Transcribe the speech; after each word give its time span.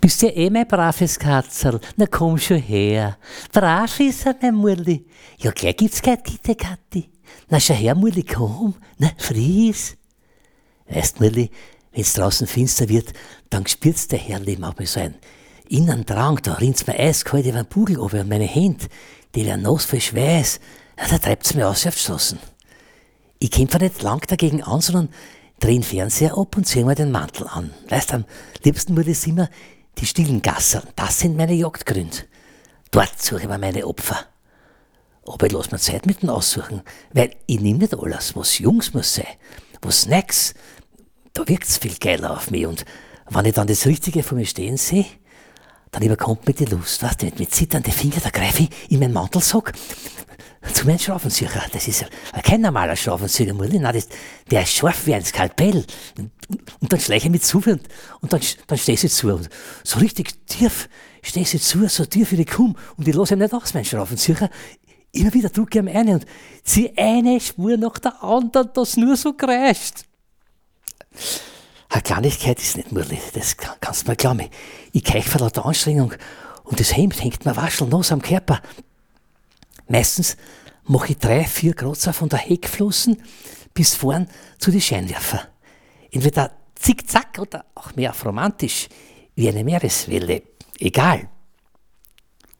Bist 0.00 0.22
ja 0.22 0.30
eh 0.30 0.48
mein 0.48 0.66
braves 0.66 1.18
Katzel. 1.18 1.78
Na 1.96 2.06
komm 2.06 2.38
schon 2.38 2.56
her. 2.56 3.18
Brav 3.52 4.00
ist 4.00 4.24
er, 4.24 4.34
mein 4.40 4.54
Murli. 4.54 5.04
Ja, 5.38 5.50
gleich 5.50 5.76
gibt's 5.76 6.00
kein 6.00 6.22
Gitte, 6.22 6.54
Kathi. 6.54 7.10
Na 7.50 7.60
schau 7.60 7.74
her, 7.74 7.94
Murli, 7.94 8.22
komm. 8.22 8.74
Na, 8.96 9.10
fries. 9.18 9.98
Weißt, 10.88 11.20
Murli, 11.20 11.50
wenn's 11.92 12.14
draußen 12.14 12.46
finster 12.46 12.88
wird, 12.88 13.12
dann 13.50 13.66
spürt's 13.66 14.08
der 14.08 14.18
Herrli 14.18 14.56
manchmal 14.58 14.86
so 14.86 15.00
ein 15.00 15.16
inneren 15.68 16.06
Drang. 16.06 16.40
Da 16.42 16.54
rinnt's 16.54 16.86
mir 16.86 16.98
eiskalt 16.98 17.44
über 17.44 17.62
den 17.62 17.68
Bugel 17.68 17.98
runter 17.98 18.20
und 18.20 18.28
meine 18.30 18.44
Hände, 18.44 18.86
die 19.34 19.44
werden 19.44 19.62
nass 19.62 19.84
voll 19.84 20.00
Schweiß. 20.00 20.60
Ja, 20.98 21.08
da 21.08 21.18
treibt's 21.18 21.52
mir 21.52 21.68
aus 21.68 21.86
auf 21.86 21.94
die 21.94 22.00
Straßen. 22.00 22.38
Ich 23.38 23.50
kämpfe 23.50 23.78
nicht 23.78 24.00
lang 24.00 24.26
dagegen 24.26 24.62
an, 24.62 24.80
sondern 24.80 25.10
dreh 25.60 25.74
den 25.74 25.82
Fernseher 25.82 26.38
ab 26.38 26.56
und 26.56 26.66
zieh 26.66 26.84
mir 26.84 26.94
den 26.94 27.10
Mantel 27.10 27.46
an. 27.48 27.70
Weißt, 27.90 28.14
am 28.14 28.24
liebsten 28.64 28.94
Murli 28.94 29.12
sind 29.12 29.36
wir 29.36 29.50
die 30.00 30.06
stillen 30.06 30.40
Gassen, 30.40 30.82
das 30.96 31.20
sind 31.20 31.36
meine 31.36 31.52
Jagdgründe. 31.52 32.16
Dort 32.90 33.20
suche 33.22 33.42
ich 33.42 33.48
mir 33.48 33.58
meine 33.58 33.86
Opfer. 33.86 34.18
Aber 35.26 35.46
ich 35.46 35.52
lasse 35.52 35.70
mir 35.70 35.78
Zeit 35.78 36.06
mit 36.06 36.22
dem 36.22 36.30
Aussuchen, 36.30 36.82
weil 37.12 37.36
ich 37.46 37.60
nehme 37.60 37.80
nicht 37.80 37.94
alles, 37.94 38.34
was 38.34 38.58
Jungs 38.58 38.94
muss 38.94 39.14
sein, 39.14 39.26
was 39.82 40.02
Snacks, 40.02 40.54
da 41.34 41.46
wirkt's 41.46 41.78
viel 41.78 41.94
geiler 42.00 42.32
auf 42.32 42.50
mich. 42.50 42.66
Und 42.66 42.84
wenn 43.28 43.44
ich 43.44 43.54
dann 43.54 43.66
das 43.66 43.86
Richtige 43.86 44.22
vor 44.22 44.38
mir 44.38 44.46
stehen 44.46 44.76
sehe, 44.76 45.06
dann 45.92 46.02
überkommt 46.02 46.46
mir 46.46 46.54
die 46.54 46.64
Lust, 46.64 47.02
weißt 47.02 47.22
du, 47.22 47.26
mit, 47.26 47.38
mit 47.38 47.54
zitternden 47.54 47.92
Fingern, 47.92 48.22
da 48.22 48.30
greife 48.30 48.62
ich 48.62 48.90
in 48.90 49.00
meinen 49.00 49.12
Mantelsack 49.12 49.72
zu 50.74 50.86
meinem 50.86 50.98
Schraubenzieher. 50.98 51.50
Das 51.72 51.88
ist 51.88 52.04
kein 52.42 52.60
normaler 52.60 52.96
Schraubenzieher, 52.96 53.52
Nein, 53.54 53.82
das, 53.94 54.08
der 54.50 54.62
ist 54.62 54.72
scharf 54.72 55.06
wie 55.06 55.14
ein 55.14 55.24
Skalpell. 55.24 55.84
Und, 56.18 56.30
und 56.80 56.92
dann 56.92 57.00
schleiche 57.00 57.26
ich 57.26 57.32
mit 57.32 57.44
zu 57.44 57.58
und, 57.58 57.80
und 58.20 58.32
dann, 58.32 58.40
dann 58.66 58.78
stehe 58.78 58.98
ich 59.00 59.12
zu. 59.12 59.28
Und 59.28 59.48
so 59.84 59.98
richtig 59.98 60.46
tief 60.46 60.88
stehe 61.22 61.44
ich 61.44 61.62
zu, 61.62 61.88
so 61.88 62.04
tief 62.04 62.32
wie 62.32 62.40
ich 62.40 62.50
komme. 62.50 62.74
Und 62.96 63.06
ich 63.06 63.14
lasse 63.14 63.34
ihn 63.34 63.40
nicht 63.40 63.54
aus, 63.54 63.74
mein 63.74 63.84
Schraubenzieher. 63.84 64.50
Immer 65.12 65.34
wieder 65.34 65.48
drücke 65.48 65.78
ich 65.78 65.84
ihm 65.84 65.88
eine 65.88 66.14
und 66.14 66.26
ziehe 66.62 66.92
eine 66.96 67.40
Spur 67.40 67.76
nach 67.76 67.98
der 67.98 68.22
anderen, 68.22 68.70
das 68.74 68.96
nur 68.96 69.16
so 69.16 69.32
kreischt. 69.32 70.04
Eine 71.88 72.02
Kleinigkeit 72.02 72.60
ist 72.60 72.76
nicht 72.76 72.92
Murli, 72.92 73.18
das 73.34 73.56
kannst 73.56 74.06
du 74.06 74.10
mir 74.10 74.16
glauben. 74.16 74.48
Ich 74.92 75.02
keiche 75.02 75.28
vor 75.28 75.40
lauter 75.40 75.66
Anstrengung 75.66 76.14
und 76.62 76.78
das 76.78 76.96
Hemd 76.96 77.20
hängt 77.20 77.44
mir 77.44 77.56
waschelnos 77.56 78.12
am 78.12 78.22
Körper. 78.22 78.62
Meistens 79.90 80.36
mache 80.84 81.12
ich 81.12 81.18
drei, 81.18 81.44
vier 81.44 81.74
Kratzer 81.74 82.12
von 82.12 82.28
der 82.28 82.38
Heckflossen 82.38 83.20
bis 83.74 83.96
vorn 83.96 84.28
zu 84.58 84.70
den 84.70 84.80
Scheinwerfer. 84.80 85.48
Entweder 86.12 86.52
zickzack 86.76 87.38
oder 87.40 87.64
auch 87.74 87.96
mehr 87.96 88.10
auf 88.10 88.24
romantisch, 88.24 88.88
wie 89.34 89.48
eine 89.48 89.64
Meereswelle. 89.64 90.42
Egal. 90.78 91.28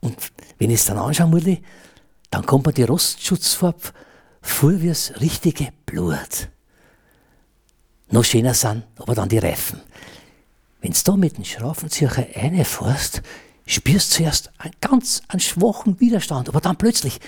Und 0.00 0.16
wenn 0.58 0.68
ich 0.68 0.80
es 0.80 0.84
dann 0.84 0.98
anschaue, 0.98 1.28
Mulli, 1.28 1.62
dann 2.30 2.44
kommt 2.44 2.66
mir 2.66 2.74
die 2.74 2.82
Rostschutzfarbe 2.82 3.92
vor 4.42 4.82
wie 4.82 4.88
das 4.88 5.18
richtige 5.18 5.72
Blut. 5.86 6.50
Noch 8.10 8.24
schöner 8.24 8.52
sind 8.52 8.84
aber 8.96 9.14
dann 9.14 9.30
die 9.30 9.38
Reifen. 9.38 9.80
Wenn 10.82 10.92
du 10.92 10.98
da 11.02 11.16
mit 11.16 11.38
dem 11.38 11.44
Schraubenzieher 11.44 12.18
reinfährst, 12.18 13.22
spürst 13.66 14.12
zuerst 14.12 14.50
einen 14.58 14.74
ganz 14.80 15.22
einen 15.28 15.40
schwachen 15.40 16.00
Widerstand, 16.00 16.48
aber 16.48 16.60
dann 16.60 16.76
plötzlich 16.76 17.18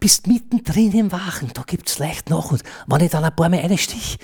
bist 0.00 0.26
mittendrin 0.26 0.92
im 0.92 1.12
Wagen, 1.12 1.50
da 1.54 1.62
gibt's 1.64 1.98
leicht 1.98 2.28
nach 2.28 2.50
und 2.50 2.62
wenn 2.86 3.04
ich 3.04 3.10
dann 3.10 3.24
ein 3.24 3.36
paar 3.36 3.48
Mal 3.48 3.60
reinstich, 3.60 4.18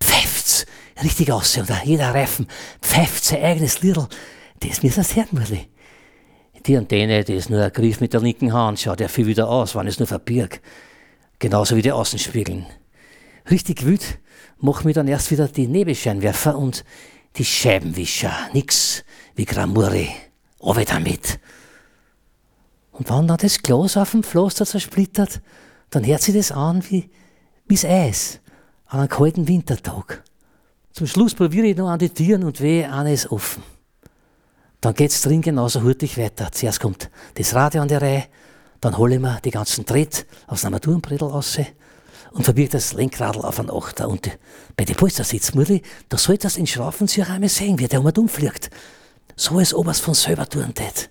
pfeift's 0.00 0.66
richtig 1.02 1.32
aus 1.32 1.56
und 1.56 1.70
jeder 1.84 2.14
Reifen 2.14 2.46
pfeift 2.80 3.24
sein 3.24 3.42
eigenes 3.42 3.80
Lidl. 3.82 4.08
Das 4.60 4.82
mir 4.82 4.92
das 4.92 5.16
Herrenmurli. 5.16 5.68
Die 6.66 6.76
Antenne, 6.76 7.24
die 7.24 7.34
ist 7.34 7.50
nur 7.50 7.62
ein 7.62 7.72
Griff 7.72 8.00
mit 8.00 8.12
der 8.12 8.20
linken 8.20 8.52
Hand, 8.52 8.78
schaut 8.78 9.00
ja 9.00 9.08
viel 9.08 9.26
wieder 9.26 9.48
aus, 9.48 9.74
wenn 9.74 9.88
es 9.88 9.98
nur 9.98 10.06
verbirg. 10.06 10.60
Genauso 11.40 11.76
wie 11.76 11.82
die 11.82 11.90
Außenspiegeln. 11.90 12.66
Richtig 13.50 13.84
wüt 13.84 14.18
machen 14.58 14.86
wir 14.86 14.94
dann 14.94 15.08
erst 15.08 15.32
wieder 15.32 15.48
die 15.48 15.66
Nebelscheinwerfer 15.66 16.56
und 16.56 16.84
die 17.36 17.44
Scheibenwischer. 17.44 18.32
Nix 18.52 19.04
wie 19.34 19.44
Gramuri. 19.44 20.10
Owe 20.62 20.84
damit. 20.84 21.40
Und 22.92 23.10
wenn 23.10 23.26
dann 23.26 23.36
das 23.36 23.62
Glas 23.62 23.96
auf 23.96 24.12
dem 24.12 24.22
Pflaster 24.22 24.64
zersplittert, 24.64 25.40
dann 25.90 26.06
hört 26.06 26.22
sich 26.22 26.34
das 26.34 26.52
an 26.52 26.82
wie, 26.88 27.10
wie's 27.66 27.84
Eis 27.84 28.40
an 28.86 29.00
einem 29.00 29.08
kalten 29.08 29.48
Wintertag. 29.48 30.22
Zum 30.92 31.06
Schluss 31.06 31.34
probiere 31.34 31.66
ich 31.66 31.76
noch 31.76 31.88
an 31.88 31.98
die 31.98 32.10
Türen 32.10 32.44
und 32.44 32.60
wehe, 32.60 32.90
eine 32.92 33.12
ist 33.12 33.30
offen. 33.32 33.62
Dann 34.80 34.94
geht's 34.94 35.22
drin 35.22 35.42
genauso 35.42 35.82
hurtig 35.82 36.18
weiter. 36.18 36.50
Zuerst 36.52 36.80
kommt 36.80 37.10
das 37.34 37.54
Radio 37.54 37.82
an 37.82 37.88
die 37.88 37.94
Reihe, 37.94 38.24
dann 38.80 38.98
hole 38.98 39.14
ich 39.14 39.20
mir 39.20 39.40
die 39.44 39.50
ganzen 39.50 39.86
Tritt 39.86 40.26
aus 40.46 40.60
dem 40.60 40.66
Armaturenbrettel 40.66 41.28
raus 41.28 41.58
und 42.32 42.44
verbirgt 42.44 42.74
das 42.74 42.92
Lenkradl 42.92 43.40
auf 43.40 43.58
einen 43.58 43.70
Achter. 43.70 44.08
Und 44.08 44.38
bei 44.76 44.84
den 44.84 44.96
Polstersitzmurli, 44.96 45.82
da 46.08 46.18
soll 46.18 46.36
das 46.36 46.56
in 46.56 46.66
Schraubenzieher 46.66 47.28
einmal 47.30 47.48
sehen, 47.48 47.78
wie 47.78 47.88
der 47.88 48.00
um 48.00 48.06
umfliegt. 48.06 48.70
So 49.36 49.58
als 49.58 49.74
ob 49.74 49.86
er 49.86 49.92
es 49.92 50.00
von 50.00 50.14
selber 50.14 50.48
tun 50.48 50.74
tät. 50.74 51.10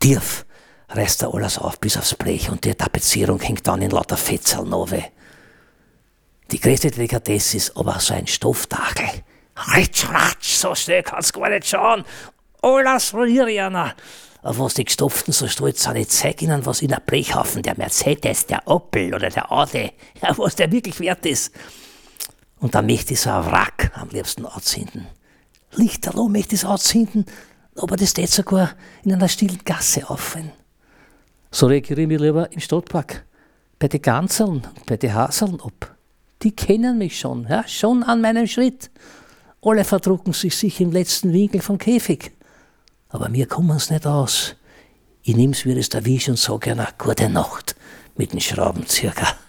Tief 0.00 0.44
reißt 0.88 1.22
er 1.22 1.34
alles 1.34 1.58
auf 1.58 1.78
bis 1.80 1.96
aufs 1.96 2.14
Blech 2.14 2.50
und 2.50 2.64
die 2.64 2.74
Tapezierung 2.74 3.40
hängt 3.40 3.66
dann 3.66 3.82
in 3.82 3.90
lauter 3.90 4.16
Fetzeln 4.16 4.72
runter. 4.72 5.02
Die 6.50 6.60
größte 6.60 6.90
Delikatesse 6.90 7.56
ist 7.56 7.76
aber 7.76 7.98
so 8.00 8.14
ein 8.14 8.26
Stoffdachel. 8.26 9.22
Ritsch, 9.74 10.08
ratsch, 10.08 10.56
so 10.56 10.74
schnell 10.74 11.02
kannst 11.02 11.34
du 11.34 11.40
gar 11.40 11.48
nicht 11.48 11.66
schauen. 11.66 12.04
Alles 12.60 13.14
Rierjana. 13.14 13.94
Auf 14.42 14.58
was 14.58 14.74
die 14.74 14.84
Gestopften 14.84 15.32
so 15.32 15.48
stolz 15.48 15.84
sind, 15.84 15.96
ich 15.96 16.08
zeig 16.10 16.42
ihnen, 16.42 16.66
was 16.66 16.82
in 16.82 16.88
der 16.88 17.00
Blechhaufen, 17.00 17.62
der 17.62 17.78
Mercedes, 17.78 18.46
der 18.46 18.66
Opel 18.66 19.14
oder 19.14 19.30
der 19.30 19.50
Audi, 19.50 19.90
ja, 20.22 20.36
was 20.36 20.56
der 20.56 20.70
wirklich 20.70 21.00
wert 21.00 21.24
ist. 21.24 21.54
Und 22.58 22.74
dann 22.74 22.86
möchte 22.86 23.14
ich 23.14 23.20
so 23.20 23.30
ein 23.30 23.46
Wrack 23.46 23.90
am 23.94 24.10
liebsten 24.10 24.44
anzünden. 24.44 25.06
Lichterloh 25.76 26.28
möchte 26.28 26.54
ich 26.54 26.62
es 26.62 26.64
anzünden, 26.66 27.26
aber 27.76 27.96
das 27.96 28.14
tät 28.14 28.30
sogar 28.30 28.70
in 29.02 29.12
einer 29.12 29.28
stillen 29.28 29.60
Gasse 29.64 30.08
auffallen. 30.08 30.52
So 31.50 31.66
reagiere 31.66 32.02
ich 32.02 32.08
mich 32.08 32.20
lieber 32.20 32.50
im 32.52 32.60
Stadtpark, 32.60 33.24
bei 33.78 33.88
den 33.88 34.02
Ganseln, 34.02 34.66
bei 34.86 34.96
den 34.96 35.14
Haseln 35.14 35.60
ab. 35.60 35.94
Die 36.42 36.54
kennen 36.54 36.98
mich 36.98 37.18
schon, 37.18 37.46
ja, 37.48 37.66
schon 37.66 38.02
an 38.02 38.20
meinem 38.20 38.46
Schritt. 38.46 38.90
Alle 39.62 39.84
verdrucken 39.84 40.32
sich 40.32 40.56
sich 40.56 40.80
im 40.80 40.92
letzten 40.92 41.32
Winkel 41.32 41.60
vom 41.60 41.78
Käfig. 41.78 42.32
Aber 43.08 43.28
mir 43.28 43.46
kommen 43.46 43.76
es 43.76 43.90
nicht 43.90 44.06
aus. 44.06 44.56
Ich 45.22 45.36
nehm's 45.36 45.64
wie 45.64 45.78
es 45.78 45.88
erwischt 45.88 46.28
und 46.28 46.38
sag 46.38 46.68
einer 46.68 46.88
gute 46.98 47.30
Nacht 47.30 47.76
mit 48.16 48.32
dem 48.32 48.40
Schraubenzieher. 48.40 49.14
Fries, 49.14 49.43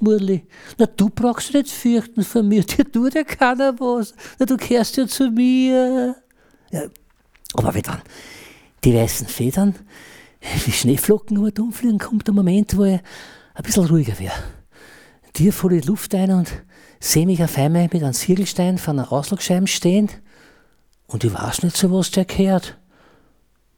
Murli. 0.00 0.46
Na, 0.78 0.86
du 0.86 1.08
brauchst 1.08 1.54
nicht 1.54 1.68
fürchten 1.70 2.22
vor 2.22 2.42
mir, 2.42 2.62
dir 2.64 2.90
tut 2.90 3.14
ja 3.14 3.24
keiner 3.24 3.78
was. 3.78 4.14
Na, 4.38 4.46
du 4.46 4.56
kehrst 4.56 4.96
ja 4.96 5.06
zu 5.06 5.30
mir. 5.30 6.16
Ja, 6.70 6.82
aber 7.54 7.74
wie 7.74 7.82
dann 7.82 8.02
die 8.84 8.94
weißen 8.94 9.26
Federn, 9.26 9.74
wie 10.64 10.72
Schneeflocken 10.72 11.36
nur 11.36 11.52
umfliegen, 11.58 11.98
kommt 11.98 12.26
der 12.26 12.34
Moment, 12.34 12.76
wo 12.76 12.84
ich 12.84 13.00
ein 13.54 13.62
bisschen 13.62 13.86
ruhiger 13.86 14.18
wäre. 14.18 14.34
Dir 15.36 15.52
vor 15.52 15.70
die 15.70 15.80
Luft 15.80 16.14
ein 16.14 16.30
und 16.30 16.50
sehe 17.00 17.26
mich 17.26 17.42
auf 17.42 17.58
einmal 17.58 17.88
mit 17.92 18.02
einem 18.02 18.12
Ziegelstein 18.12 18.78
von 18.78 18.98
einer 18.98 19.12
Auslaugscheibe 19.12 19.66
stehen 19.66 20.08
und 21.06 21.24
ich 21.24 21.32
weiß 21.32 21.62
nicht 21.62 21.76
so, 21.76 21.90
was 21.92 22.10
der 22.10 22.24
gehört. 22.24 22.78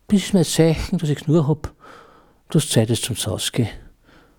Bis 0.07 0.27
ich 0.27 0.33
mir 0.33 0.45
Zeichen, 0.45 0.99
dass 0.99 1.11
ich 1.11 1.27
nur 1.27 1.47
hab, 1.47 1.75
dass 2.49 2.69
Zeit 2.69 2.91
ist 2.91 3.05
zum 3.05 3.17
Sausgehen. 3.17 3.69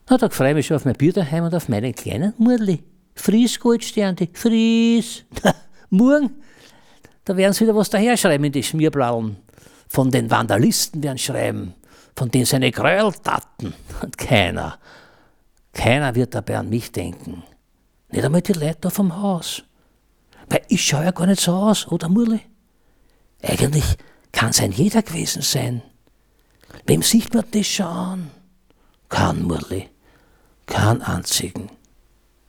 Na, 0.09 0.17
da 0.17 0.27
freue 0.29 0.49
ich 0.49 0.55
mich 0.55 0.65
schon 0.65 0.77
auf 0.77 0.85
mein 0.85 0.95
Bier 0.95 1.13
daheim 1.13 1.43
und 1.43 1.53
auf 1.53 1.69
meinen 1.69 1.93
kleinen 1.93 2.33
Murli. 2.39 2.83
Fries, 3.13 3.59
Goldsternte, 3.59 4.27
Fries. 4.33 5.23
Morgen, 5.91 6.31
da 7.25 7.37
werden 7.37 7.53
sie 7.53 7.65
wieder 7.65 7.75
was 7.75 7.91
daherschreiben 7.91 8.45
in 8.45 8.51
die 8.51 8.63
Schmierblauen. 8.63 9.37
Von 9.87 10.09
den 10.09 10.31
Vandalisten 10.31 11.03
werden 11.03 11.19
schreiben, 11.19 11.75
von 12.15 12.31
denen 12.31 12.45
seine 12.45 12.71
Gräueltaten. 12.71 13.75
Und 14.01 14.17
keiner, 14.17 14.79
keiner 15.73 16.15
wird 16.15 16.33
dabei 16.33 16.57
an 16.57 16.69
mich 16.69 16.91
denken. 16.91 17.43
Nicht 18.09 18.25
einmal 18.25 18.41
die 18.41 18.53
Leute 18.53 18.79
da 18.81 18.89
vom 18.89 19.15
Haus. 19.15 19.61
Weil 20.47 20.61
ich 20.69 20.83
schaue 20.83 21.05
ja 21.05 21.11
gar 21.11 21.27
nicht 21.27 21.41
so 21.41 21.53
aus, 21.53 21.87
oder 21.87 22.09
Murli? 22.09 22.41
Eigentlich 23.43 23.85
kann 24.31 24.49
es 24.49 24.59
ein 24.59 24.71
jeder 24.71 25.03
gewesen 25.03 25.43
sein. 25.43 25.83
Wem 26.87 27.03
sieht 27.03 27.31
man 27.31 27.45
das 27.51 27.67
schon 27.67 27.85
an? 27.85 28.31
Kein 29.07 29.43
Murli, 29.43 29.89
keinen 30.69 31.01
einzigen. 31.01 31.69